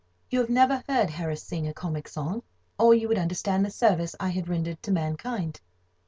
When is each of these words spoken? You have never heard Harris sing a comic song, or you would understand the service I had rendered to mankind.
You 0.31 0.39
have 0.39 0.49
never 0.49 0.83
heard 0.89 1.11
Harris 1.11 1.43
sing 1.43 1.67
a 1.67 1.75
comic 1.75 2.07
song, 2.07 2.41
or 2.79 2.95
you 2.95 3.07
would 3.07 3.19
understand 3.19 3.63
the 3.63 3.69
service 3.69 4.15
I 4.19 4.29
had 4.29 4.49
rendered 4.49 4.81
to 4.81 4.91
mankind. 4.91 5.61